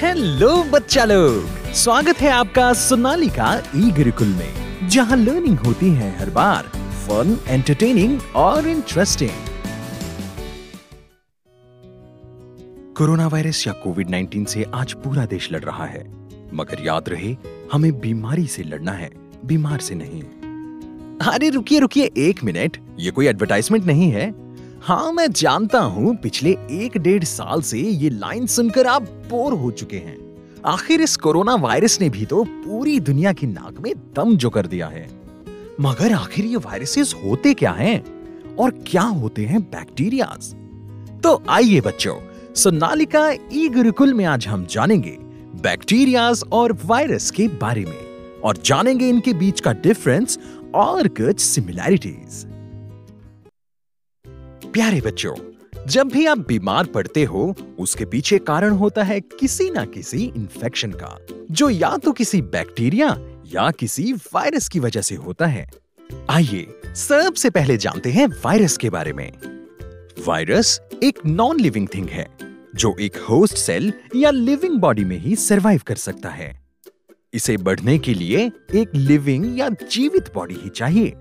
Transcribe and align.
Hello 0.00 0.64
बच्चा 0.64 1.04
लोग। 1.04 1.72
स्वागत 1.72 2.16
है 2.16 2.30
आपका 2.30 2.72
सोनालिका 2.72 3.62
ई 3.76 3.90
गुरुकुल 3.90 4.28
में, 4.28 4.88
जहाँ 4.88 5.16
लर्निंग 5.16 5.58
होती 5.58 5.90
है 5.90 6.18
हर 6.18 6.30
बार 6.30 6.62
फन 6.76 7.40
एंटरटेनिंग 7.48 8.20
और 8.36 8.68
इंटरेस्टिंग 8.68 9.30
कोरोना 12.94 13.26
वायरस 13.26 13.66
या 13.66 13.72
कोविड 13.72 14.10
19 14.10 14.46
से 14.46 14.66
आज 14.74 14.92
पूरा 14.92 15.26
देश 15.26 15.52
लड़ 15.52 15.64
रहा 15.64 15.86
है, 15.86 16.04
मगर 16.54 16.86
याद 16.86 17.08
रहे, 17.08 17.36
हमें 17.72 18.00
बीमारी 18.00 18.46
से 18.46 18.62
लड़ना 18.62 18.92
है, 18.92 19.10
बीमार 19.44 19.80
से 19.80 19.94
नहीं। 19.94 20.22
अरे, 21.32 21.50
रुकिए 21.50 21.78
रुकिए, 21.78 22.10
एक 22.16 22.44
मिनट, 22.44 22.76
ये 22.98 23.10
कोई 23.10 23.26
एडवर्टाइजमेंट 23.26 23.84
नहीं 23.84 24.10
है। 24.10 24.49
हाँ 24.82 25.12
मैं 25.12 25.30
जानता 25.32 25.78
हूँ, 25.78 26.14
पिछले 26.16 26.50
एक 26.70 26.96
डेढ़ 26.96 27.24
साल 27.24 27.62
से 27.62 27.78
ये 27.78 28.10
लाइन 28.10 28.46
सुनकर 28.46 28.86
आप 28.86 29.02
बोर 29.30 29.52
हो 29.52 29.70
चुके 29.70 29.96
हैं। 29.96 30.16
आखिर 30.66 31.00
इस 31.00 31.16
कोरोना 31.16 31.54
वायरस 31.54 32.00
ने 32.00 32.08
भी 32.10 32.26
तो 32.26 32.42
पूरी 32.44 32.98
दुनिया 33.00 33.32
की 33.32 33.46
नाक 33.46 33.80
में 33.80 33.92
दम 34.16 34.36
जो 34.36 34.50
कर 34.50 34.66
दिया 34.66 34.86
है। 34.86 35.06
मगर 35.80 36.12
आखिर 36.12 36.44
ये 36.44 36.56
वायरसेस 36.56 37.14
होते 37.24 37.54
क्या 37.54 37.72
हैं? 37.72 38.02
और 38.56 38.70
क्या 38.86 39.02
होते 39.02 39.46
हैं 39.46 39.60
बैक्टीरियाज? 39.62 40.54
तो 41.22 41.42
आइए 41.48 41.80
बच्चों, 41.80 42.16
सोनालिका 42.54 43.30
ई 43.52 43.68
गुरुकुल 43.68 44.14
में 44.14 44.24
आज 44.24 44.46
हम 44.48 44.66
जानेंगे 44.66 45.16
बैक्टीरियाज 45.62 46.44
और 46.52 46.78
वायरस 46.84 47.30
के 47.30 47.48
बारे 47.48 47.84
में, 47.84 48.40
और 48.40 48.56
जानेंगे 48.56 49.08
इनके 49.08 49.34
बीच 49.34 49.60
का 49.60 49.72
डिफरेंस 49.72 50.38
और 50.74 51.08
कुछ 51.08 51.40
सिमिलैरिटीज 51.40 52.46
प्यारे 54.72 55.00
बच्चों, 55.00 55.34
जब 55.86 56.08
भी 56.08 56.26
आप 56.26 56.38
बीमार 56.38 56.86
पड़ते 56.86 57.24
हो, 57.24 57.54
उसके 57.78 58.04
पीछे 58.04 58.38
कारण 58.38 58.70
होता 58.70 59.02
है 59.02 59.20
किसी 59.20 59.70
ना 59.70 59.84
किसी 59.84 60.32
इन्फेक्शन 60.36 60.92
का, 60.92 61.26
जो 61.50 61.70
या 61.70 61.96
तो 61.96 62.12
किसी 62.12 62.42
बैक्टीरिया 62.42 63.16
या 63.46 63.70
किसी 63.70 64.12
वायरस 64.12 64.68
की 64.68 64.80
वजह 64.80 65.00
से 65.00 65.14
होता 65.14 65.46
है। 65.46 65.70
आइए, 66.30 66.66
सबसे 66.94 67.50
पहले 67.50 67.76
जानते 67.76 68.12
हैं 68.12 68.26
वायरस 68.26 68.76
के 68.76 68.90
बारे 68.90 69.12
में। 69.12 69.32
वायरस 70.26 70.80
एक 71.02 71.18
नॉन 71.26 71.60
लिविंग 71.60 71.88
थिंग 71.94 72.08
है, 72.08 72.28
जो 72.74 72.96
एक 73.00 73.16
होस्ट 73.16 73.56
सेल 73.56 73.92
या 74.16 74.30
लिविंग 74.30 74.78
बॉडी 74.78 75.04
में 75.04 75.18
ही 75.18 75.36
सरवाइव 75.36 75.80
कर 75.86 75.96
सकता 75.96 76.28
है। 76.28 76.60
इसे 77.34 77.56
बढ़ने 77.56 77.98
के 77.98 78.14
लिए 78.14 78.50
एक 78.74 78.94
लिविंग 78.94 79.58
या 79.58 79.68
जीवित 79.68 80.34
बॉडी 80.34 80.54
ही 80.54 80.68
चाहिए। 80.68 81.14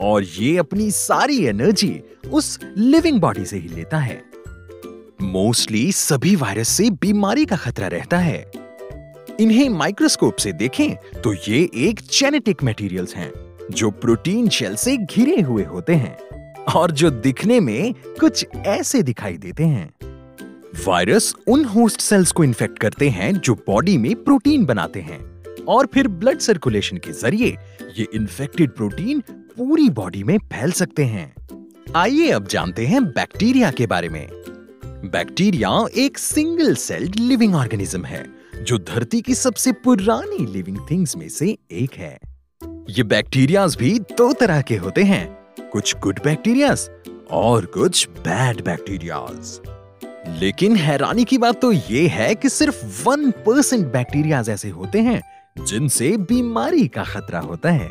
और 0.00 0.24
ये 0.24 0.56
अपनी 0.58 0.90
सारी 0.90 1.44
एनर्जी 1.46 2.00
उस 2.32 2.58
लिविंग 2.78 3.20
बॉडी 3.20 3.44
से 3.44 3.56
ही 3.56 3.68
लेता 3.68 3.98
है। 3.98 4.22
मोस्टली 5.22 5.90
सभी 5.92 6.34
वायरस 6.36 6.68
से 6.68 6.90
बीमारी 6.90 7.44
का 7.46 7.56
खतरा 7.56 7.86
रहता 7.86 8.18
है। 8.18 8.50
इन्हें 9.40 9.68
माइक्रोस्कोप 9.68 10.36
से 10.36 10.52
देखें 10.52 11.20
तो 11.22 11.32
ये 11.48 11.58
एक 11.74 12.00
जेनेटिक 12.12 12.64
मटेरियल्स 12.64 13.14
हैं, 13.14 13.32
जो 13.70 13.90
प्रोटीन 13.90 14.48
शेल 14.48 14.76
से 14.76 14.96
घिरे 14.96 15.40
हुए 15.40 15.64
होते 15.64 15.94
हैं 15.94 16.64
और 16.74 16.90
जो 16.90 17.10
दिखने 17.10 17.60
में 17.60 17.94
कुछ 18.20 18.46
ऐसे 18.56 19.02
दिखाई 19.02 19.36
देते 19.36 19.64
हैं। 19.64 19.90
वायरस 20.86 21.34
उन 21.48 21.64
होस्ट 21.64 22.00
सेल्स 22.00 22.32
को 22.32 22.44
इन्फेक्ट 22.44 22.78
करते 22.78 23.08
हैं 23.08 23.32
जो 23.34 23.54
बॉडी 23.66 23.96
में 23.98 24.14
प्रोटीन 24.24 24.64
बनाते 24.64 25.00
हैं। 25.00 25.35
और 25.68 25.86
फिर 25.94 26.08
ब्लड 26.08 26.38
सर्कुलेशन 26.38 26.96
के 26.96 27.12
ज़रिए 27.12 27.56
ये 27.98 28.06
इन्फेक्टेड 28.14 28.70
प्रोटीन 28.70 29.20
पूरी 29.30 29.88
बॉडी 29.90 30.22
में 30.24 30.36
फैल 30.38 30.72
सकते 30.72 31.04
हैं। 31.04 31.34
आइए 31.96 32.30
अब 32.30 32.46
जानते 32.46 32.86
हैं 32.86 33.04
बैक्टीरिया 33.04 33.70
के 33.70 33.86
बारे 33.86 34.08
में। 34.08 34.26
बैक्टीरिया 35.12 35.70
एक 35.96 36.18
सिंगल 36.18 36.74
सेल्ड 36.74 37.16
लिविंग 37.16 37.54
ऑर्गेनिज्म 37.54 38.04
है, 38.04 38.24
जो 38.62 38.78
धरती 38.78 39.20
की 39.20 39.34
सबसे 39.34 39.72
पुरानी 39.84 40.46
लिविंग 40.46 40.78
थिंग्स 40.90 41.16
में 41.16 41.28
से 41.28 41.56
एक 41.72 41.94
है। 41.94 42.18
ये 42.90 43.02
बैक्टीरियाज 43.04 43.76
भी 43.76 43.98
दो 44.18 44.32
तरह 44.32 44.60
के 44.62 44.76
होते 44.76 45.02
हैं, 45.02 45.26
कुछ 45.72 45.96
गुड 45.98 46.18
बैक्टीरियाज 46.24 46.88
और 47.30 47.66
कुछ 47.66 48.08
बैड 48.18 48.64
बैक्टीरियाज 48.64 49.60
लेकिन 50.40 50.76
हैरानी 50.76 51.24
की 51.24 51.38
बात 51.38 51.60
तो 51.60 51.70
ये 51.72 52.06
है 52.08 52.34
कि 52.34 52.48
सिर्फ़ 52.48 52.84
वन 53.04 53.30
परसेंट 53.46 53.86
बैक्टीरियाज 53.86 54.48
ऐसे 54.48 54.68
होते 54.68 55.00
हैं 55.00 55.20
जिनसे 55.58 56.16
बीमारी 56.22 56.86
का 56.88 57.04
खतरा 57.04 57.40
होता 57.40 57.70
है। 57.70 57.90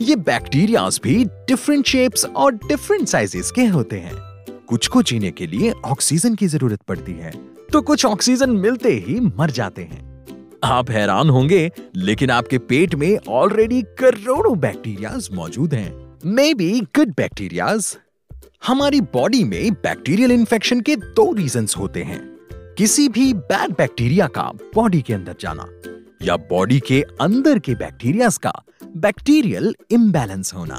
ये 0.00 0.16
बैक्टीरियाज 0.16 1.00
भी 1.02 1.24
डिफरेंट 1.24 1.86
शेप्स 1.86 2.24
और 2.26 2.54
डिफरेंट 2.56 3.06
साइजेस 3.08 3.50
के 3.50 3.64
होते 3.66 3.98
हैं। 3.98 4.16
कुछ 4.68 4.86
को 4.86 5.02
जीने 5.02 5.30
के 5.30 5.46
लिए 5.46 5.70
ऑक्सीजन 5.70 6.34
की 6.34 6.46
ज़रूरत 6.46 6.82
पड़ती 6.82 7.12
है 7.12 7.30
तो 7.72 7.80
कुछ 7.82 8.04
ऑक्सीजन 8.06 8.50
मिलते 8.50 8.92
ही 8.98 9.18
मर 9.20 9.50
जाते 9.50 9.82
हैं। 9.82 10.06
आप 10.64 10.90
हैरान 10.90 11.30
होंगे, 11.30 11.70
लेकिन 11.96 12.30
आपके 12.30 12.58
पेट 12.58 12.94
में 12.94 13.18
ऑलरेडी 13.28 13.82
करोड़ों 13.98 14.58
बैक्टीरियाज 14.60 15.28
मौजूद 15.32 15.74
हैं। 15.74 15.92
मे 16.26 16.52
बी 16.54 16.80
गुड 16.96 17.12
बैक्टीरियाज 17.16 17.96
हमारी 18.66 19.00
बॉडी 19.00 19.42
में 19.44 19.72
बैक्टीरियल 19.72 20.32
इन्फेक्शन 20.32 20.80
के 20.80 20.96
दो 20.96 21.32
रीजंस 21.32 21.76
होते 21.76 22.02
हैं। 22.02 22.20
किसी 22.78 23.08
भी 23.08 23.32
बैड 23.34 23.70
बैक्टीरिया 23.70 24.26
का 24.28 24.50
बॉडी 24.74 25.02
के 25.02 25.14
अंदर 25.14 25.36
जाना। 25.40 25.68
या 26.22 26.36
बॉडी 26.36 26.78
के 26.80 27.00
अंदर 27.20 27.58
के 27.58 27.74
बैक्टीरिया 27.74 28.28
का 28.42 28.52
बैक्टीरियल 28.96 29.74
इम्बैलेंस 29.90 30.52
होना। 30.54 30.76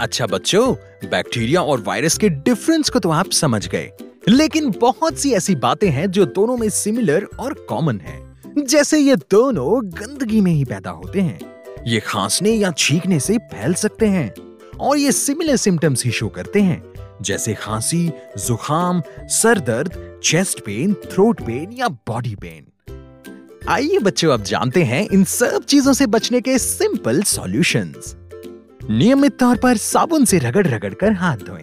अच्छा 0.00 0.26
बच्चों 0.26 0.72
बैक्टीरिया 1.10 1.62
और 1.62 1.80
वायरस 1.80 2.18
के 2.18 2.28
डिफरेंस 2.28 2.90
को 2.90 2.98
तो 2.98 3.10
आप 3.10 3.30
समझ 3.30 3.66
गए, 3.68 3.90
लेकिन 4.28 4.70
बहुत 4.70 5.18
सी 5.18 5.32
ऐसी 5.32 5.54
बातें 5.56 5.88
हैं 5.90 6.10
जो 6.10 6.24
दोनों 6.26 6.56
में 6.56 6.68
सिमिलर 6.68 7.26
और 7.40 7.54
कॉमन 7.68 8.00
है। 8.00 8.64
जैसे 8.66 8.98
ये 8.98 9.16
दोनों 9.30 9.80
गंदगी 9.94 10.40
में 10.40 10.52
ही 10.52 10.64
पैदा 10.64 10.90
होते 10.90 11.20
हैं। 11.20 11.38
ये 11.86 12.00
खांसने 12.00 12.50
या 12.50 12.70
छींकने 12.78 13.20
से 13.20 13.38
फैल 13.52 13.74
सकते 13.74 14.06
हैं 14.06 14.32
और 14.78 14.96
ये 14.98 15.12
सिमिलर 15.12 15.56
सिम्टम्स 15.56 16.04
ही 16.04 16.10
शो 16.10 16.28
करते 16.28 16.60
हैं, 16.60 16.82
जैसे 17.22 17.54
खांसी, 17.54 18.06
जुकाम 18.38 19.02
सर 19.32 19.60
दर्द 19.60 20.20
चेस्ट 20.24 20.60
पेन 20.60 20.94
थ्रोट 21.04 21.40
पेन 21.40 21.72
या 21.72 21.88
बॉडी 21.88 22.34
पेन 22.34 22.66
आइए 23.70 23.98
बच्चों 23.98 24.34
अब 24.34 24.42
जानते 24.42 24.84
हैं 24.84 25.08
इन 25.08 25.24
सब 25.24 25.64
चीज़ों 25.64 25.92
से 25.92 26.06
बचने 26.06 26.40
के 26.40 26.58
सिंपल 26.58 27.22
सॉल्यूशंस 27.22 28.16
नियमित 28.90 29.38
तौर 29.38 29.56
पर 29.56 29.76
साबुन 29.76 30.24
से 30.24 30.38
रगड़ 30.38 30.66
रगड़ 30.66 30.94
कर 30.94 31.12
हाथ 31.12 31.36
धोएँ। 31.36 31.62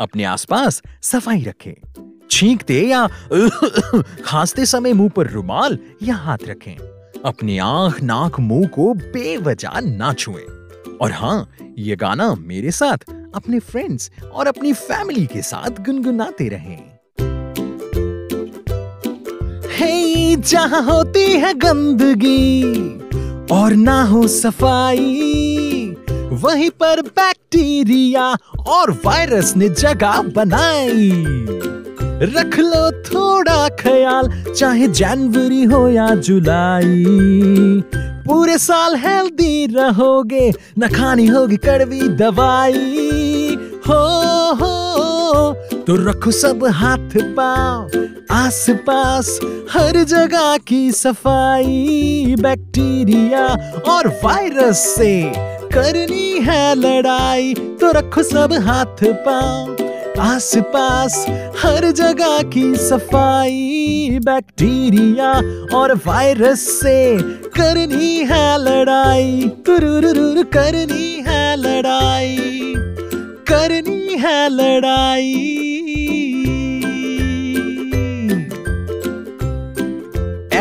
अपने 0.00 0.24
आसपास 0.24 0.82
सफ़ाई 1.02 1.42
रखें। 1.42 2.04
छींकते 2.30 2.80
या 2.80 3.08
खांसते 4.24 4.66
समय 4.66 4.92
मुँह 4.92 5.08
पर 5.08 5.30
रुमाल 5.30 5.78
या 6.02 6.14
हाथ 6.14 6.38
रखें। 6.44 6.76
अपनी 7.24 7.58
आँख, 7.58 8.02
नाक, 8.02 8.40
मुँह 8.40 8.68
को 8.68 8.94
बेवजह 8.94 9.80
ना 9.80 10.12
छुएँ। 10.12 10.68
और 11.00 11.12
हाँ 11.12 11.50
ये 11.78 11.96
गाना 11.96 12.34
मेरे 12.34 12.70
साथ, 12.70 12.98
अपने 13.34 13.58
फ्रेंड्स 13.58 14.10
और 14.32 14.46
अपनी 14.46 14.72
फैमिली 14.72 15.26
के 15.26 15.42
साथ 15.42 15.70
गुनगुनाते 15.70 16.48
रहें। 16.48 16.89
है, 19.80 20.36
जहाँ 20.36 20.82
होती 20.82 21.24
है 21.32 21.54
गंदगी 21.54 22.62
और 23.52 23.72
ना 23.72 24.02
हो 24.02 24.26
सफ़ाई, 24.28 25.96
वहीं 26.32 26.70
पर 26.70 27.02
बैक्टीरिया 27.02 28.36
और 28.68 28.90
वायरस 29.04 29.56
ने 29.56 29.68
जगह 29.68 30.20
बनाई। 30.36 31.10
रख 32.22 32.58
लो 32.58 32.90
थोड़ा 33.02 33.68
ख्याल, 33.68 34.28
चाहे 34.56 34.88
जनवरी 34.88 35.64
हो 35.64 35.88
या 35.88 36.08
जुलाई। 36.08 37.04
पूरे 38.26 38.58
साल 38.58 38.96
हेल्दी 38.96 39.66
रहोगे, 39.66 40.52
न 40.78 40.88
खानी 40.88 41.26
होगी 41.26 41.56
कड़वी 41.56 42.08
दवाई। 42.08 43.56
हो 43.88 44.29
तो 45.86 45.94
रखो 45.98 46.30
सब 46.30 46.64
हाथ 46.74 47.16
पाओ 47.36 47.88
आस 48.30 48.64
पास 48.86 49.28
हर 49.70 50.02
जगह 50.04 50.56
की 50.68 50.90
सफ़ाई, 50.92 52.34
बैक्टीरिया 52.40 53.46
और 53.88 54.08
वायरस 54.24 54.78
से 54.88 55.14
करनी 55.74 56.30
है 56.40 56.74
लड़ाई। 56.74 57.54
तो 57.80 57.90
रखो 57.92 58.22
सब 58.22 58.52
हाथ 58.62 59.04
पाँव 59.26 60.20
आस 60.20 60.52
पास 60.74 61.24
हर 61.58 61.90
जगह 61.92 62.42
की 62.52 62.74
सफ़ाई, 62.78 64.18
बैक्टीरिया 64.24 65.32
और 65.76 65.94
वायरस 66.06 66.68
से 66.80 67.16
करनी 67.56 68.16
है 68.30 68.58
लड़ाई। 68.58 69.50
तुरुरुरु 69.66 70.44
करनी 70.52 71.08
है 71.28 71.56
लड़ाई, 71.56 72.74
करनी 73.48 74.16
है 74.18 74.48
लड़ाई। 74.50 75.69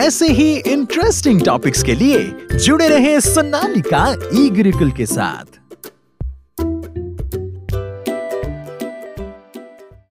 ऐसे 0.09 0.27
ही 0.27 0.53
इंटरेस्टिंग 0.57 1.41
टॉपिक्स 1.41 1.83
के 1.83 1.95
लिए 1.95 2.19
जुड़े 2.53 2.87
रहे 2.87 3.19
सोनालिका 3.21 4.05
ई 4.33 4.49
गुरुकुल 4.49 4.91
के 4.91 5.05
साथ। 5.05 5.68